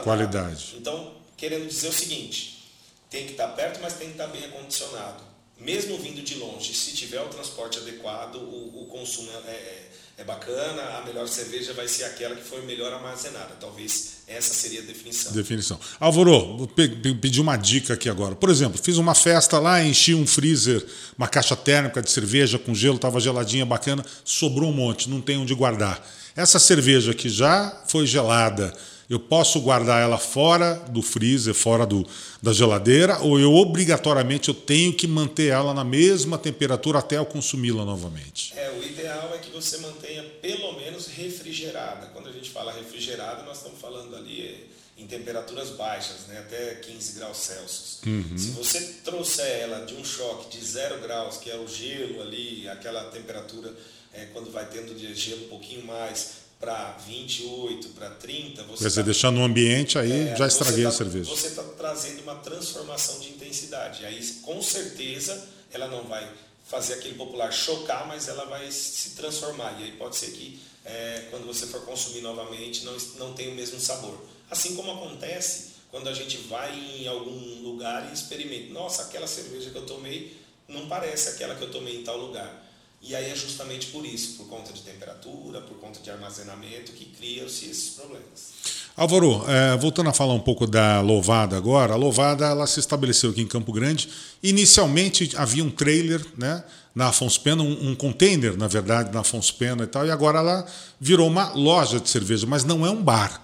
[0.03, 0.67] qualidade.
[0.67, 0.79] Nada.
[0.79, 2.71] Então, querendo dizer o seguinte,
[3.11, 6.93] tem que estar perto, mas tem que estar bem acondicionado mesmo vindo de longe, se
[6.93, 11.89] tiver o transporte adequado, o, o consumo é, é, é bacana, a melhor cerveja vai
[11.89, 13.57] ser aquela que foi melhor armazenada.
[13.59, 15.33] Talvez essa seria a definição.
[15.33, 15.81] Definição.
[15.99, 18.37] Álvaro, vou pedir uma dica aqui agora.
[18.37, 20.85] Por exemplo, fiz uma festa lá, enchi um freezer,
[21.19, 25.37] uma caixa térmica de cerveja com gelo, estava geladinha, bacana, sobrou um monte, não tem
[25.37, 26.07] onde guardar.
[26.37, 28.73] Essa cerveja que já foi gelada,
[29.09, 32.07] eu posso guardar ela fora do freezer, fora do,
[32.43, 37.27] da geladeira, ou eu obrigatoriamente eu tenho que manter ela na mesma temperatura até eu
[37.27, 38.55] consumi-la novamente?
[38.57, 42.07] É, o ideal é que você mantenha pelo menos refrigerada.
[42.09, 47.19] Quando a gente fala refrigerada, nós estamos falando ali em temperaturas baixas, né, até 15
[47.19, 47.99] graus Celsius.
[48.07, 48.39] Uhum.
[48.39, 52.69] Se você trouxer ela de um choque de zero graus, que é o gelo ali,
[52.69, 53.75] aquela temperatura
[54.13, 58.85] é, quando vai tendo de gelo um pouquinho mais, para 28, para 30, você.
[58.85, 61.31] Quer dizer, tá, deixar no ambiente aí é, já estraguei tá, a cerveja.
[61.31, 64.07] Você está trazendo uma transformação de intensidade.
[64.07, 66.27] Aí, com certeza, ela não vai
[66.65, 69.79] fazer aquele popular chocar, mas ela vai se transformar.
[69.79, 73.55] E aí pode ser que é, quando você for consumir novamente não, não tenha o
[73.55, 74.19] mesmo sabor.
[74.51, 78.73] Assim como acontece quando a gente vai em algum lugar e experimenta.
[78.73, 80.35] Nossa, aquela cerveja que eu tomei
[80.67, 82.64] não parece aquela que eu tomei em tal lugar.
[83.07, 87.05] E aí é justamente por isso, por conta de temperatura, por conta de armazenamento, que
[87.05, 88.55] criam-se esses problemas.
[88.97, 93.31] Álvaro, é, voltando a falar um pouco da Louvada agora, a Louvada ela se estabeleceu
[93.31, 94.09] aqui em Campo Grande.
[94.43, 96.65] Inicialmente havia um trailer né,
[96.95, 100.39] na Afonso Pena, um, um container, na verdade, na Afonso Pena e tal, e agora
[100.39, 100.67] ela
[100.99, 103.43] virou uma loja de cerveja, mas não é um bar.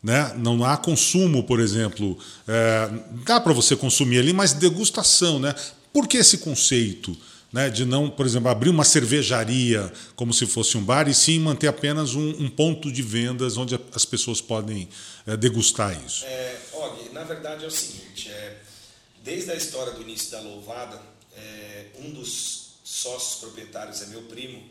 [0.00, 0.34] Né?
[0.36, 2.16] Não há consumo, por exemplo.
[2.46, 2.90] É,
[3.24, 5.40] dá para você consumir ali, mas degustação.
[5.40, 5.52] Né?
[5.92, 7.16] Por que esse conceito?
[7.52, 11.38] Né, de não, por exemplo, abrir uma cervejaria como se fosse um bar, e sim
[11.38, 14.88] manter apenas um, um ponto de vendas onde as pessoas podem
[15.26, 16.24] é, degustar isso.
[16.24, 18.58] É, Og, na verdade é o seguinte, é,
[19.22, 21.00] desde a história do início da Louvada,
[21.36, 24.62] é, um dos sócios proprietários é meu primo,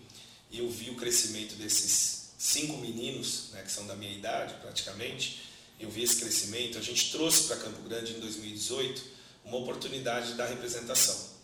[0.52, 5.42] e eu vi o crescimento desses cinco meninos, né, que são da minha idade praticamente,
[5.80, 9.02] eu vi esse crescimento, a gente trouxe para Campo Grande em 2018
[9.46, 11.39] uma oportunidade da representação.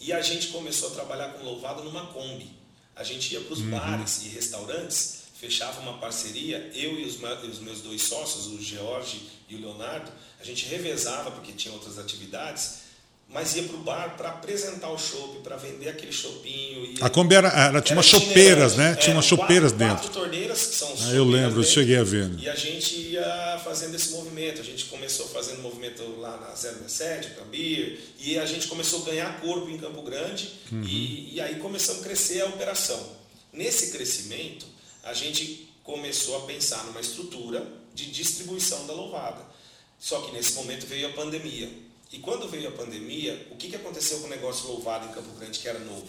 [0.00, 2.50] E a gente começou a trabalhar com louvado numa Kombi.
[2.94, 3.70] A gente ia para os uhum.
[3.70, 7.16] bares e restaurantes, fechava uma parceria, eu e os,
[7.48, 11.98] os meus dois sócios, o George e o Leonardo, a gente revezava porque tinha outras
[11.98, 12.87] atividades
[13.28, 16.94] mas ia para o bar para apresentar o chopp, para vender aquele chopinho.
[17.02, 18.94] A Kombi era, era tinha umas chopeiras, né?
[18.94, 20.02] Tinha umas chopeiras quatro, dentro.
[20.04, 22.30] Quatro torneiras que são ah, Eu lembro, eu cheguei a ver.
[22.38, 24.62] E a gente ia fazendo esse movimento.
[24.62, 29.40] A gente começou fazendo movimento lá na 067, Cambir, e a gente começou a ganhar
[29.40, 30.82] corpo em Campo Grande, uhum.
[30.82, 32.98] e, e aí começamos a crescer a operação.
[33.52, 34.64] Nesse crescimento,
[35.04, 39.42] a gente começou a pensar numa estrutura de distribuição da louvada.
[39.98, 41.87] Só que nesse momento veio a pandemia.
[42.10, 45.30] E quando veio a pandemia, o que, que aconteceu com o negócio louvado em Campo
[45.38, 46.06] Grande, que era novo?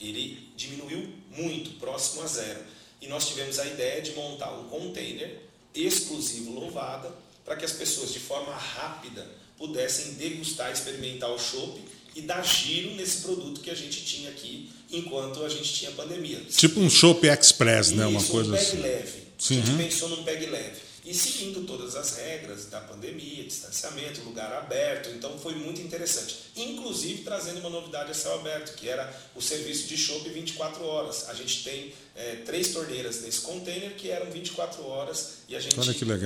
[0.00, 2.60] Ele diminuiu muito, próximo a zero.
[3.02, 5.42] E nós tivemos a ideia de montar um container
[5.74, 9.26] exclusivo louvada, para que as pessoas, de forma rápida,
[9.58, 11.78] pudessem degustar, experimentar o chopp
[12.16, 16.40] e dar giro nesse produto que a gente tinha aqui enquanto a gente tinha pandemia.
[16.48, 18.06] Tipo um chopp express, né?
[18.06, 18.78] Uma coisa um peg assim.
[18.78, 19.22] leve.
[19.38, 19.76] A gente uhum.
[19.76, 25.10] pensou num peg leve e seguindo todas as regras da pandemia, distanciamento, lugar aberto.
[25.10, 26.50] Então foi muito interessante.
[26.56, 31.28] Inclusive trazendo uma novidade a céu aberto, que era o serviço de chopp 24 horas.
[31.28, 35.76] A gente tem é, três torneiras nesse container que eram 24 horas e a gente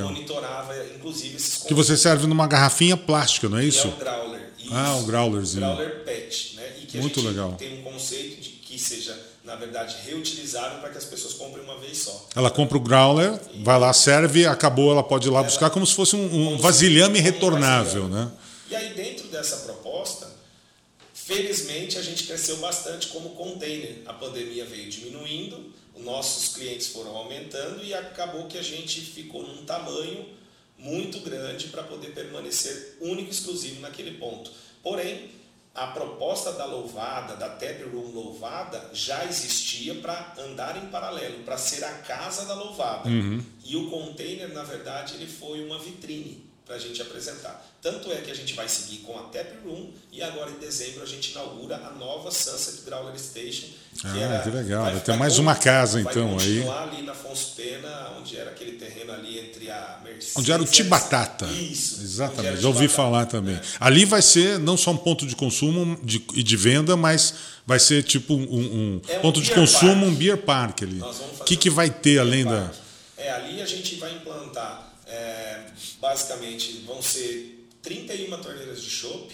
[0.03, 3.87] monitorava, inclusive, esses Que você serve numa garrafinha plástica, não é isso?
[3.87, 4.53] é o growler.
[4.59, 5.67] Isso, ah, o growlerzinho.
[5.67, 6.57] Growler PET.
[6.57, 6.79] Né?
[6.83, 7.53] E que muito a gente legal.
[7.55, 11.79] tem um conceito de que seja na verdade, reutilizável para que as pessoas comprem uma
[11.79, 12.29] vez só.
[12.35, 15.69] Ela compra o growler, e vai lá, serve, acabou, ela pode ir lá ela, buscar
[15.69, 18.09] como se fosse um, um vasilhame retornável.
[18.09, 18.33] Né?
[18.71, 20.33] E aí, dentro dessa proposta,
[21.13, 24.01] felizmente a gente cresceu bastante como container.
[24.07, 29.65] A pandemia veio diminuindo, nossos clientes foram aumentando e acabou que a gente ficou num
[29.65, 30.27] tamanho
[30.79, 34.51] muito grande para poder permanecer único e exclusivo naquele ponto.
[34.83, 35.31] Porém,
[35.75, 41.59] a proposta da louvada, da tap room louvada, já existia para andar em paralelo, para
[41.59, 43.09] ser a casa da louvada.
[43.09, 43.45] Uhum.
[43.65, 47.65] E o container, na verdade, ele foi uma vitrine para a gente apresentar.
[47.83, 51.03] Tanto é que a gente vai seguir com a Tap Room e agora em dezembro
[51.03, 53.67] a gente inaugura a nova Sunset Growler Station.
[54.01, 54.85] Que, ah, era, que legal.
[54.85, 56.67] Vai, tem mais uma casa então aí.
[56.67, 60.37] Ali na Afonso Pena, onde era aquele terreno ali entre a Mercedes.
[60.37, 61.45] Onde era o Tibatata.
[61.47, 62.03] Isso.
[62.03, 62.63] Exatamente.
[62.63, 63.57] Já ouvi falar também.
[63.57, 63.61] É.
[63.79, 67.35] Ali vai ser não só um ponto de consumo e de, de, venda, mas
[67.67, 70.09] vai ser tipo um, um, é um ponto de consumo, park.
[70.09, 71.03] um beer park ali.
[71.03, 72.71] O que, que vai ter além da.
[73.19, 74.84] É, ali a gente vai implantar.
[76.05, 79.33] É, basicamente vão ser 31 torneiras de chopp.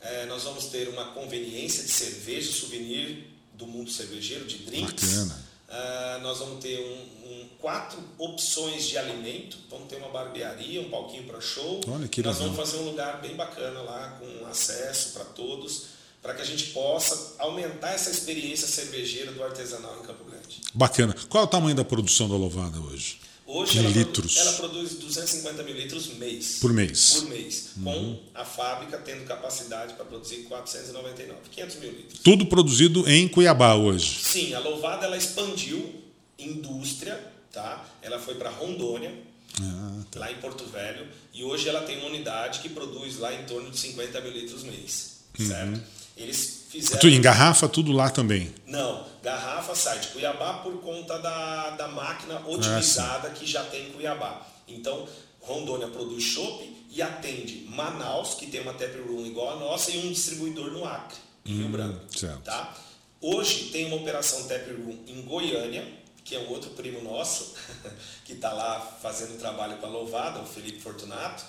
[0.00, 5.04] É, nós vamos ter uma conveniência de cerveja, souvenir do mundo cervejeiro, de drinks.
[5.04, 5.44] Bacana.
[5.66, 9.56] Uh, nós vamos ter um, um, quatro opções de alimento.
[9.68, 11.80] Vamos ter uma barbearia, um palquinho para show.
[11.88, 15.86] Olha que nós vamos fazer um lugar bem bacana lá, com acesso para todos,
[16.22, 20.60] para que a gente possa aumentar essa experiência cervejeira do artesanal em Campo Grande.
[20.72, 21.14] Bacana.
[21.28, 23.18] Qual é o tamanho da produção da Louvada hoje?
[23.54, 24.36] Hoje Em ela, litros.
[24.36, 26.58] Ela produz 250 mil litros mês.
[26.60, 27.12] Por mês.
[27.20, 27.70] Por mês.
[27.80, 32.18] Com a fábrica tendo capacidade para produzir 499, 500 mil litros.
[32.18, 34.18] Tudo produzido em Cuiabá hoje.
[34.24, 36.02] Sim, a Louvada ela expandiu
[36.36, 37.14] indústria,
[37.52, 37.88] tá?
[38.02, 39.14] Ela foi para Rondônia,
[39.62, 40.18] Ah, tá.
[40.18, 43.70] lá em Porto Velho, e hoje ela tem uma unidade que produz lá em torno
[43.70, 45.80] de 50 mil litros mês, certo?
[46.16, 47.00] Eles fizeram...
[47.00, 48.52] Tu engarrafa tudo lá também.
[48.66, 53.92] Não, garrafa sai de Cuiabá por conta da, da máquina otimizada que já tem em
[53.92, 54.46] Cuiabá.
[54.68, 55.08] Então,
[55.40, 59.98] Rondônia produz chopp e atende Manaus, que tem uma tap room igual a nossa, e
[59.98, 62.00] um distribuidor no Acre, em Rio Branco.
[62.16, 62.42] certo.
[62.42, 62.74] Tá?
[63.20, 65.86] Hoje tem uma operação tap room em Goiânia,
[66.24, 67.54] que é um outro primo nosso,
[68.24, 71.44] que está lá fazendo trabalho com a Louvada, o Felipe Fortunato,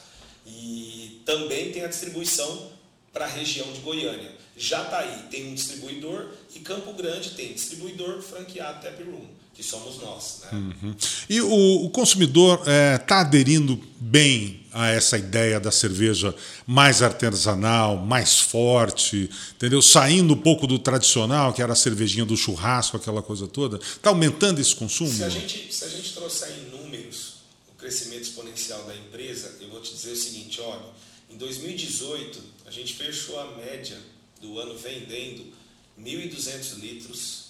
[0.46, 2.72] e também tem a distribuição
[3.16, 4.30] para a região de Goiânia.
[4.58, 10.42] Jataí tem um distribuidor e Campo Grande tem distribuidor franqueado Tap Room, que somos nós.
[10.44, 10.50] Né?
[10.52, 10.96] Uhum.
[11.30, 12.62] E o, o consumidor
[13.02, 16.36] está aderindo bem a essa ideia da cerveja
[16.68, 19.82] mais artesanal, mais forte, entendeu?
[19.82, 23.78] Saindo um pouco do tradicional, que era a cervejinha do churrasco, aquela coisa toda.
[23.78, 25.14] Está aumentando esse consumo?
[25.14, 27.36] Se a, gente, se a gente trouxer em números
[27.70, 31.05] o crescimento exponencial da empresa, eu vou te dizer o seguinte, olha,
[31.36, 33.98] em 2018 a gente fechou a média
[34.40, 35.54] do ano vendendo
[36.00, 37.46] 1.200 litros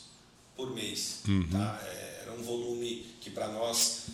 [0.55, 1.19] por mês.
[1.27, 1.47] Uhum.
[1.51, 1.81] Tá?
[1.85, 4.05] É, era um volume que para nós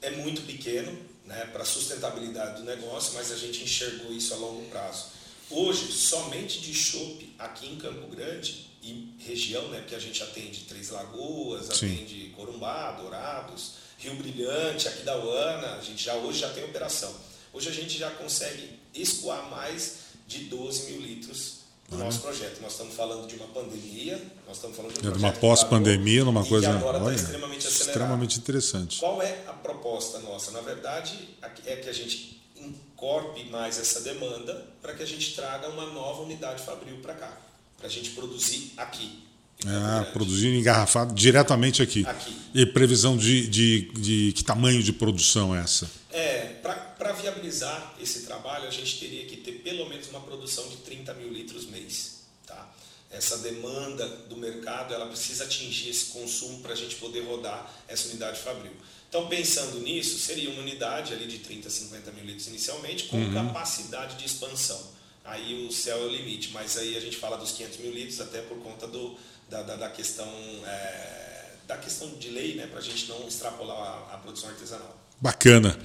[0.00, 4.36] é muito pequeno né, para a sustentabilidade do negócio, mas a gente enxergou isso a
[4.38, 5.06] longo prazo.
[5.50, 10.60] Hoje, somente de chopp aqui em Campo Grande e região, né, porque a gente atende
[10.62, 11.86] Três Lagoas, Sim.
[11.86, 17.14] atende Corumbá, Dourados, Rio Brilhante, aqui da Uana, a gente já hoje já tem operação.
[17.52, 19.94] Hoje a gente já consegue escoar mais
[20.26, 22.60] de 12 mil litros no nosso projeto.
[22.60, 26.24] Nós estamos falando de uma pandemia, nós estamos falando de um É de uma pós-pandemia,
[26.24, 27.88] numa coisa agora está olha, extremamente acelerado.
[27.88, 28.98] extremamente interessante.
[28.98, 30.50] Qual é a proposta nossa?
[30.52, 31.28] Na verdade,
[31.66, 36.22] é que a gente incorpore mais essa demanda para que a gente traga uma nova
[36.22, 37.36] unidade fabril para cá,
[37.76, 39.22] para a gente produzir aqui.
[39.66, 42.04] Ah, produzindo engarrafado diretamente aqui.
[42.06, 42.36] Aqui.
[42.52, 45.88] E previsão de, de, de que tamanho de produção é essa?
[46.10, 46.74] É, para
[47.10, 51.32] viabilizar esse trabalho, a gente teria que ter pelo menos uma produção de 30 mil
[51.32, 52.20] litros mês.
[52.46, 52.72] Tá?
[53.10, 58.08] Essa demanda do mercado, ela precisa atingir esse consumo para a gente poder rodar essa
[58.08, 58.72] unidade fabril.
[59.08, 64.16] Então, pensando nisso, seria uma unidade ali de 30, 50 mil litros inicialmente, com capacidade
[64.16, 64.80] de expansão.
[65.24, 68.20] Aí o céu é o limite, mas aí a gente fala dos 500 mil litros
[68.20, 69.16] até por conta do,
[69.48, 70.26] da, da, da questão
[70.66, 71.32] é,
[71.66, 74.96] da questão de lei, né, para a gente não extrapolar a, a produção artesanal.
[75.20, 75.78] Bacana.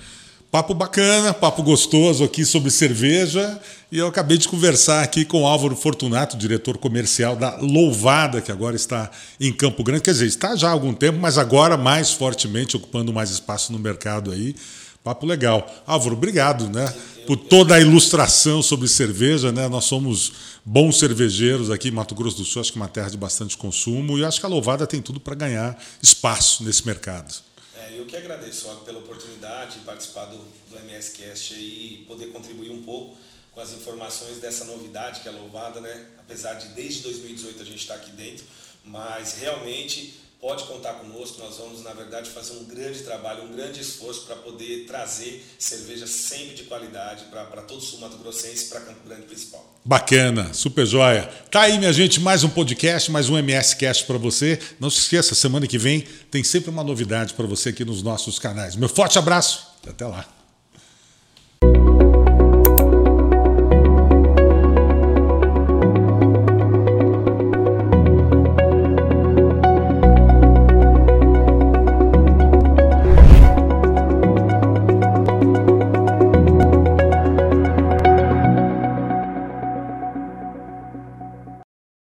[0.49, 3.59] Papo bacana, papo gostoso aqui sobre cerveja.
[3.91, 8.75] E eu acabei de conversar aqui com Álvaro Fortunato, diretor comercial da Louvada, que agora
[8.75, 10.03] está em Campo Grande.
[10.03, 13.79] Quer dizer, está já há algum tempo, mas agora mais fortemente, ocupando mais espaço no
[13.79, 14.55] mercado aí.
[15.03, 15.69] Papo legal.
[15.85, 16.93] Álvaro, obrigado, né?
[17.25, 19.67] Por toda a ilustração sobre cerveja, né?
[19.67, 20.31] Nós somos
[20.63, 23.57] bons cervejeiros aqui em Mato Grosso do Sul, acho que é uma terra de bastante
[23.57, 27.46] consumo, e acho que a Louvada tem tudo para ganhar espaço nesse mercado.
[27.87, 32.83] É, eu que agradeço pela oportunidade de participar do, do MSCast e poder contribuir um
[32.83, 33.17] pouco
[33.51, 36.07] com as informações dessa novidade que é louvada, né?
[36.17, 38.45] Apesar de desde 2018 a gente estar aqui dentro,
[38.83, 41.41] mas realmente pode contar conosco.
[41.41, 46.07] Nós vamos, na verdade, fazer um grande trabalho, um grande esforço para poder trazer cerveja
[46.07, 49.75] sempre de qualidade para todo o sul Mato Grossense e para Campo Grande principal.
[49.83, 51.29] Bacana, super joia.
[51.51, 54.57] Tá aí, minha gente, mais um podcast, mais um MS Cast para você.
[54.79, 58.39] Não se esqueça, semana que vem tem sempre uma novidade para você aqui nos nossos
[58.39, 58.77] canais.
[58.77, 60.36] Meu forte abraço e até lá.